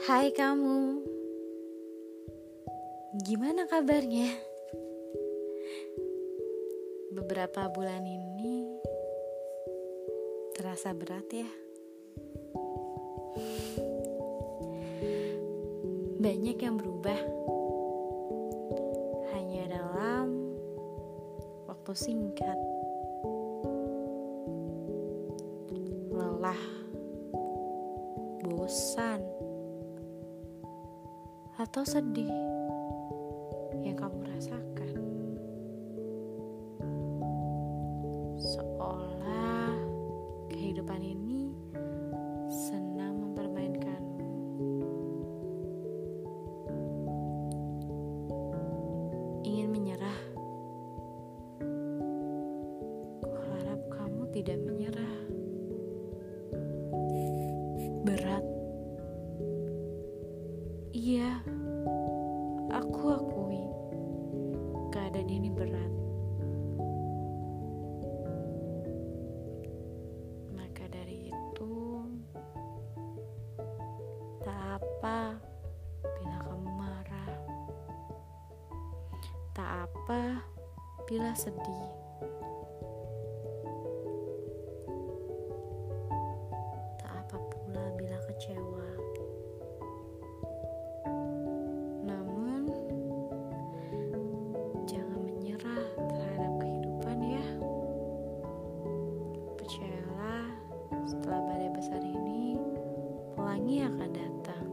[0.00, 1.04] Hai kamu,
[3.20, 4.32] gimana kabarnya?
[7.12, 8.64] Beberapa bulan ini
[10.56, 11.50] terasa berat ya.
[16.16, 17.20] Banyak yang berubah
[19.36, 20.56] hanya dalam
[21.68, 22.56] waktu singkat.
[26.08, 26.62] Lelah,
[28.48, 29.29] bosan
[31.60, 32.32] atau sedih
[33.84, 34.96] yang kamu rasakan.
[38.40, 39.76] Seolah
[40.48, 41.52] kehidupan ini
[42.48, 44.24] senang mempermainkanmu.
[49.44, 50.20] Ingin menyerah.
[53.20, 55.29] Kuharap kamu tidak menyerah.
[79.50, 80.46] Tak apa
[81.10, 81.82] bila sedih.
[87.02, 88.88] Tak apa pula bila kecewa.
[92.06, 92.70] Namun,
[94.86, 97.46] jangan menyerah terhadap kehidupan ya.
[99.58, 100.46] Percayalah,
[101.10, 102.54] setelah badai besar ini,
[103.34, 104.66] pelangi akan datang.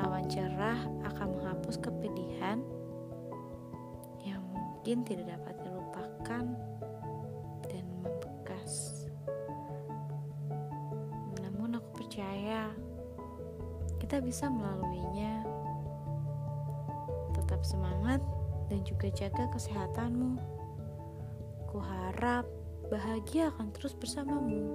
[0.00, 2.64] Awan cerah akan menghapus kepedihan
[4.88, 6.44] mungkin tidak dapat dilupakan
[7.68, 9.04] dan membekas.
[11.44, 12.72] Namun aku percaya
[14.00, 15.44] kita bisa melaluinya.
[17.36, 18.24] Tetap semangat
[18.72, 20.40] dan juga jaga kesehatanmu.
[21.68, 22.48] Kuharap
[22.88, 24.72] bahagia akan terus bersamamu.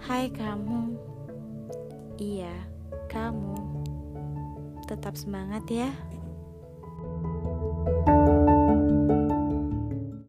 [0.00, 0.96] Hai kamu.
[2.16, 2.56] Iya,
[3.12, 3.60] kamu.
[4.88, 5.92] Tetap semangat ya.